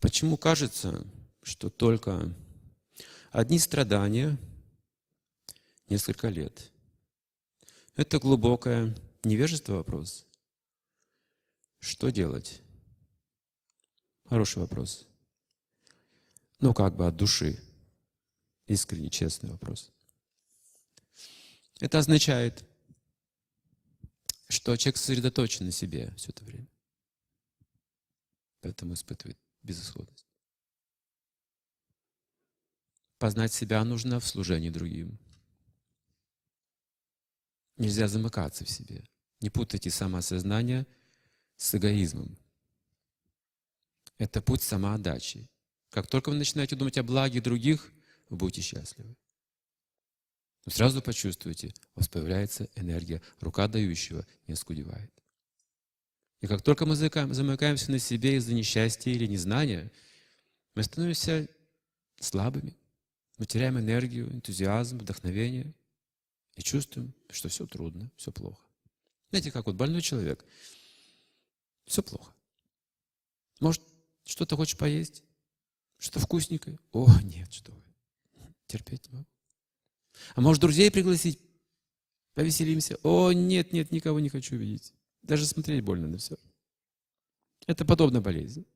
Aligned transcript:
Почему 0.00 0.38
кажется, 0.38 1.06
что 1.42 1.68
только 1.68 2.34
одни 3.30 3.58
страдания 3.58 4.38
несколько 5.88 6.28
лет? 6.28 6.72
Это 7.96 8.18
глубокое 8.18 8.96
невежество 9.24 9.74
вопрос. 9.74 10.26
Что 11.80 12.10
делать? 12.10 12.62
Хороший 14.24 14.60
вопрос. 14.60 15.06
Ну, 16.60 16.72
как 16.72 16.96
бы 16.96 17.06
от 17.06 17.16
души. 17.16 17.62
Искренне, 18.66 19.10
честный 19.10 19.50
вопрос. 19.50 19.90
Это 21.80 21.98
означает, 21.98 22.64
что 24.48 24.76
человек 24.76 24.96
сосредоточен 24.96 25.66
на 25.66 25.72
себе 25.72 26.14
все 26.16 26.30
это 26.30 26.44
время. 26.44 26.68
Поэтому 28.60 28.94
испытывает 28.94 29.38
безысходность. 29.62 30.26
Познать 33.18 33.52
себя 33.52 33.84
нужно 33.84 34.18
в 34.18 34.26
служении 34.26 34.70
другим. 34.70 35.18
Нельзя 37.76 38.08
замыкаться 38.08 38.64
в 38.64 38.70
себе. 38.70 39.04
Не 39.40 39.50
путайте 39.50 39.90
самоосознание 39.90 40.86
с 41.56 41.74
эгоизмом. 41.74 42.38
Это 44.18 44.42
путь 44.42 44.62
самоотдачи. 44.62 45.48
Как 45.90 46.06
только 46.06 46.30
вы 46.30 46.36
начинаете 46.36 46.76
думать 46.76 46.98
о 46.98 47.02
благе 47.02 47.40
других, 47.40 47.92
вы 48.28 48.36
будете 48.36 48.62
счастливы. 48.62 49.16
Сразу 50.68 51.02
почувствуете, 51.02 51.74
у 51.94 52.00
вас 52.00 52.08
появляется 52.08 52.68
энергия. 52.74 53.22
Рука 53.40 53.66
дающего 53.66 54.26
не 54.46 54.54
оскудевает. 54.54 55.10
И 56.40 56.46
как 56.46 56.62
только 56.62 56.86
мы 56.86 56.96
замыкаемся 56.96 57.90
на 57.90 57.98
себе 57.98 58.36
из-за 58.36 58.54
несчастья 58.54 59.10
или 59.10 59.26
незнания, 59.26 59.92
мы 60.74 60.82
становимся 60.82 61.48
слабыми. 62.18 62.76
Мы 63.36 63.46
теряем 63.46 63.78
энергию, 63.78 64.32
энтузиазм, 64.32 64.98
вдохновение 64.98 65.74
и 66.56 66.62
чувствуем, 66.62 67.14
что 67.30 67.48
все 67.48 67.66
трудно, 67.66 68.10
все 68.16 68.32
плохо. 68.32 68.62
Знаете, 69.30 69.50
как 69.50 69.66
вот 69.66 69.76
больной 69.76 70.02
человек, 70.02 70.44
все 71.86 72.02
плохо. 72.02 72.32
Может, 73.60 73.82
что-то 74.24 74.56
хочешь 74.56 74.76
поесть? 74.76 75.22
Что 75.98 76.20
вкусненькое? 76.20 76.78
О, 76.92 77.08
нет, 77.22 77.52
что 77.52 77.72
вы. 77.72 77.82
Терпеть 78.66 79.06
не 79.08 79.18
могу. 79.18 79.26
А 80.34 80.40
может, 80.40 80.60
друзей 80.60 80.90
пригласить? 80.90 81.38
Повеселимся? 82.34 82.98
О, 83.02 83.32
нет, 83.32 83.72
нет, 83.72 83.90
никого 83.90 84.20
не 84.20 84.28
хочу 84.28 84.56
видеть. 84.56 84.94
Даже 85.22 85.46
смотреть 85.46 85.84
больно 85.84 86.08
на 86.08 86.18
все. 86.18 86.36
Это 87.66 87.84
подобная 87.84 88.20
болезнь. 88.20 88.66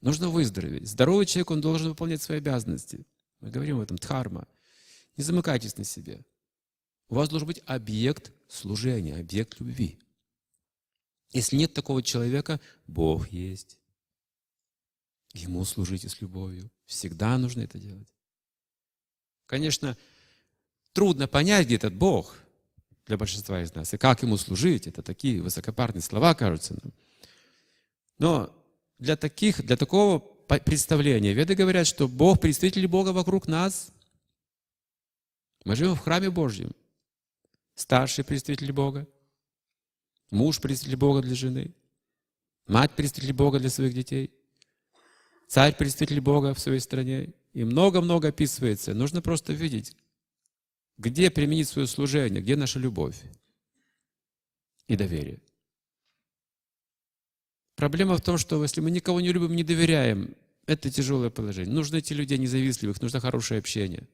Нужно 0.00 0.28
выздороветь. 0.28 0.88
Здоровый 0.88 1.26
человек, 1.26 1.50
он 1.50 1.60
должен 1.60 1.88
выполнять 1.88 2.22
свои 2.22 2.38
обязанности. 2.38 3.06
Мы 3.40 3.50
говорим 3.50 3.76
об 3.76 3.82
этом, 3.82 3.96
дхарма. 3.96 4.46
Не 5.16 5.24
замыкайтесь 5.24 5.76
на 5.76 5.84
себе. 5.84 6.24
У 7.08 7.14
вас 7.14 7.28
должен 7.28 7.46
быть 7.48 7.62
объект 7.66 8.32
служения, 8.48 9.16
объект 9.16 9.60
любви. 9.60 9.98
Если 11.32 11.56
нет 11.56 11.74
такого 11.74 12.02
человека, 12.02 12.60
Бог 12.86 13.28
есть. 13.28 13.78
Ему 15.32 15.64
служите 15.64 16.08
с 16.08 16.20
любовью. 16.20 16.70
Всегда 16.84 17.36
нужно 17.36 17.62
это 17.62 17.78
делать. 17.78 18.08
Конечно, 19.46 19.96
трудно 20.92 21.28
понять, 21.28 21.66
где 21.66 21.76
этот 21.76 21.94
Бог 21.94 22.36
для 23.06 23.16
большинства 23.16 23.62
из 23.62 23.74
нас. 23.74 23.94
И 23.94 23.98
как 23.98 24.22
ему 24.22 24.36
служить, 24.36 24.86
это 24.86 25.02
такие 25.02 25.40
высокопарные 25.40 26.02
слова 26.02 26.34
кажутся 26.34 26.74
нам. 26.82 26.92
Но 28.18 28.56
для 28.98 29.16
таких, 29.16 29.64
для 29.64 29.76
такого 29.76 30.18
представления 30.18 31.32
веды 31.32 31.54
говорят, 31.54 31.86
что 31.86 32.08
Бог, 32.08 32.40
представитель 32.40 32.86
Бога 32.86 33.10
вокруг 33.10 33.46
нас. 33.46 33.90
Мы 35.64 35.76
живем 35.76 35.94
в 35.94 36.00
храме 36.00 36.30
Божьем. 36.30 36.72
Старший 37.74 38.24
представитель 38.24 38.72
Бога, 38.72 39.06
муж 40.30 40.60
представитель 40.60 40.96
Бога 40.96 41.20
для 41.20 41.34
жены, 41.34 41.74
мать 42.66 42.92
представитель 42.92 43.34
Бога 43.34 43.58
для 43.58 43.68
своих 43.68 43.92
детей, 43.92 44.32
царь 45.46 45.76
представитель 45.76 46.22
Бога 46.22 46.54
в 46.54 46.58
своей 46.58 46.80
стране. 46.80 47.34
И 47.52 47.64
много-много 47.64 48.28
описывается. 48.28 48.94
Нужно 48.94 49.20
просто 49.20 49.52
видеть, 49.52 49.96
где 50.98 51.30
применить 51.30 51.68
свое 51.68 51.86
служение, 51.86 52.42
где 52.42 52.56
наша 52.56 52.78
любовь 52.78 53.20
и 54.88 54.96
доверие. 54.96 55.40
Проблема 57.74 58.16
в 58.16 58.22
том, 58.22 58.38
что 58.38 58.62
если 58.62 58.80
мы 58.80 58.90
никого 58.90 59.20
не 59.20 59.32
любим, 59.32 59.54
не 59.54 59.64
доверяем, 59.64 60.34
это 60.66 60.90
тяжелое 60.90 61.30
положение. 61.30 61.72
Нужно 61.72 61.94
найти 61.94 62.14
людей 62.14 62.38
независливых, 62.38 63.00
нужно 63.02 63.20
хорошее 63.20 63.58
общение. 63.58 64.08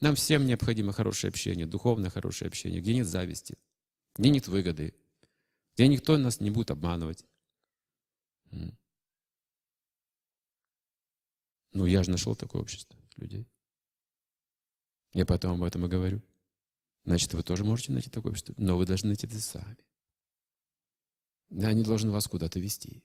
Нам 0.00 0.16
всем 0.16 0.46
необходимо 0.46 0.92
хорошее 0.92 1.28
общение, 1.28 1.66
духовное 1.66 2.10
хорошее 2.10 2.48
общение, 2.48 2.80
где 2.80 2.94
нет 2.94 3.06
зависти, 3.06 3.56
где 4.16 4.30
нет 4.30 4.48
выгоды, 4.48 4.94
где 5.74 5.86
никто 5.86 6.16
нас 6.16 6.40
не 6.40 6.50
будет 6.50 6.70
обманывать. 6.70 7.24
Ну, 11.72 11.86
я 11.86 12.02
же 12.02 12.10
нашел 12.10 12.34
такое 12.34 12.62
общество 12.62 12.98
людей. 13.16 13.46
Я 15.12 15.26
потом 15.26 15.60
об 15.60 15.64
этом 15.64 15.84
и 15.84 15.88
говорю. 15.88 16.22
Значит, 17.04 17.34
вы 17.34 17.42
тоже 17.42 17.64
можете 17.64 17.92
найти 17.92 18.10
такое 18.10 18.30
общество, 18.30 18.54
но 18.56 18.76
вы 18.76 18.86
должны 18.86 19.08
найти 19.08 19.26
это 19.26 19.40
сами. 19.40 19.78
Да, 21.50 21.68
они 21.68 21.82
должны 21.82 22.10
вас 22.10 22.26
куда-то 22.28 22.60
вести, 22.60 23.02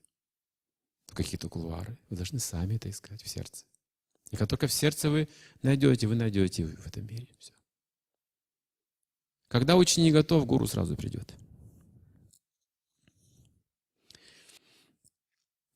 в 1.08 1.16
какие-то 1.16 1.50
кулуары. 1.50 1.98
Вы 2.10 2.16
должны 2.16 2.40
сами 2.40 2.76
это 2.76 2.90
искать 2.90 3.22
в 3.22 3.28
сердце. 3.28 3.66
И 4.32 4.38
как 4.38 4.48
только 4.48 4.68
в 4.68 4.74
сердце 4.74 5.10
вы 5.10 5.28
найдете, 5.62 6.08
вы 6.08 6.16
найдете 6.16 6.66
в 6.66 6.88
этом 6.88 7.06
мире. 7.06 7.28
Все. 7.40 7.54
Когда 9.48 9.76
ученик 9.76 10.14
готов, 10.14 10.46
гуру 10.46 10.68
сразу 10.68 10.96
придет. 10.96 11.34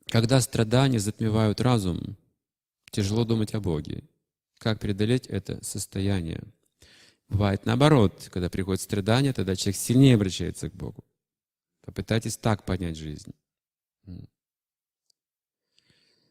Когда 0.08 0.42
страдания 0.42 1.00
затмевают 1.00 1.62
разум, 1.62 2.18
тяжело 2.92 3.24
думать 3.24 3.54
о 3.54 3.62
Боге. 3.62 4.04
Как 4.62 4.80
преодолеть 4.80 5.26
это 5.26 5.58
состояние? 5.66 6.44
Бывает 7.30 7.66
наоборот, 7.66 8.30
когда 8.32 8.48
приходит 8.48 8.80
страдание, 8.80 9.34
тогда 9.34 9.56
человек 9.56 9.76
сильнее 9.76 10.14
обращается 10.14 10.70
к 10.70 10.76
Богу. 10.76 11.04
Попытайтесь 11.84 12.38
так 12.38 12.64
понять 12.64 12.96
жизнь. 12.96 13.34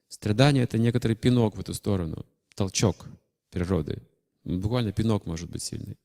Страдание– 0.07 0.63
это 0.65 0.79
некоторый 0.79 1.17
пинок 1.17 1.57
в 1.57 1.61
эту 1.61 1.75
сторону, 1.75 2.25
толчок 2.55 3.05
природы. 3.51 4.01
Буквально 4.45 4.93
пинок 4.93 5.27
может 5.27 5.51
быть 5.51 5.65
сильный. 5.65 5.99